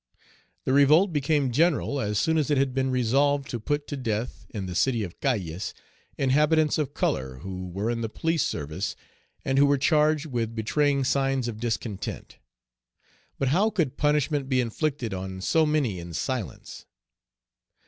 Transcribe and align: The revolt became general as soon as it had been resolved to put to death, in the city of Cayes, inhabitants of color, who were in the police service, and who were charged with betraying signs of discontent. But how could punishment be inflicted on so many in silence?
The 0.65 0.73
revolt 0.73 1.13
became 1.13 1.51
general 1.51 1.99
as 2.01 2.17
soon 2.17 2.39
as 2.39 2.49
it 2.49 2.57
had 2.57 2.73
been 2.73 2.89
resolved 2.89 3.47
to 3.51 3.59
put 3.59 3.85
to 3.89 3.95
death, 3.95 4.47
in 4.49 4.65
the 4.65 4.73
city 4.73 5.03
of 5.03 5.19
Cayes, 5.19 5.75
inhabitants 6.17 6.79
of 6.79 6.95
color, 6.95 7.35
who 7.43 7.67
were 7.69 7.91
in 7.91 8.01
the 8.01 8.09
police 8.09 8.41
service, 8.41 8.95
and 9.45 9.59
who 9.59 9.65
were 9.67 9.77
charged 9.77 10.25
with 10.25 10.55
betraying 10.55 11.03
signs 11.03 11.47
of 11.47 11.59
discontent. 11.59 12.39
But 13.37 13.49
how 13.49 13.69
could 13.69 13.95
punishment 13.95 14.49
be 14.49 14.59
inflicted 14.59 15.13
on 15.13 15.39
so 15.39 15.67
many 15.67 15.99
in 15.99 16.15
silence? 16.15 16.87